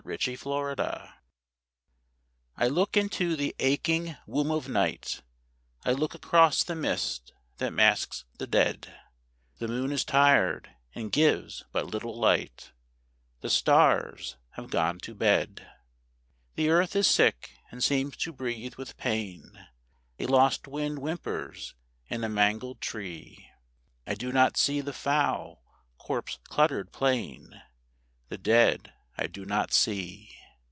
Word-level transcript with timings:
The 0.11 0.39
Mourners 0.45 0.99
I 2.57 2.65
look 2.67 2.97
into 2.97 3.35
the 3.35 3.55
aching 3.59 4.17
womb 4.25 4.49
of 4.49 4.67
night; 4.67 5.21
I 5.85 5.91
look 5.93 6.15
across 6.15 6.63
the 6.63 6.73
mist 6.73 7.33
that 7.59 7.71
masks 7.71 8.25
the 8.39 8.47
dead; 8.47 8.97
The 9.59 9.67
moon 9.67 9.91
is 9.91 10.03
tired 10.03 10.71
and 10.95 11.11
gives 11.11 11.65
but 11.71 11.85
little 11.85 12.17
light, 12.19 12.71
The 13.41 13.49
stars 13.51 14.37
have 14.55 14.71
gone 14.71 14.97
to 15.01 15.13
bed. 15.13 15.69
The 16.55 16.69
earth 16.69 16.95
is 16.95 17.05
sick 17.05 17.51
and 17.69 17.83
seems 17.83 18.17
to 18.17 18.33
breathe 18.33 18.75
with 18.75 18.97
pain; 18.97 19.67
A 20.17 20.25
lost 20.25 20.67
wind 20.67 20.97
whimpers 20.97 21.75
in 22.07 22.23
a 22.23 22.27
mangled 22.29 22.81
tree; 22.81 23.49
I 24.07 24.15
do 24.15 24.31
not 24.31 24.57
see 24.57 24.81
the 24.81 24.93
foul, 24.93 25.63
corpse 25.99 26.39
cluttered 26.45 26.91
plain, 26.91 27.61
The 28.29 28.39
dead 28.39 28.93
I 29.17 29.27
do 29.27 29.45
not 29.45 29.71
see. 29.73 30.35